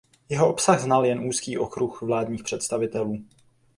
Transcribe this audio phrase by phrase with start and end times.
[0.29, 3.21] Jeho obsah znal jen úzký okruh vládních představitelů.